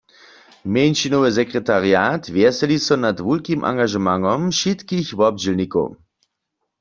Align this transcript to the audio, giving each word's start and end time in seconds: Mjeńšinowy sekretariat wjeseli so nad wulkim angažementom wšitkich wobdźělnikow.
Mjeńšinowy 0.73 1.29
sekretariat 1.37 2.23
wjeseli 2.35 2.77
so 2.85 2.95
nad 3.05 3.17
wulkim 3.27 3.59
angažementom 3.71 4.41
wšitkich 4.53 5.09
wobdźělnikow. 5.19 5.89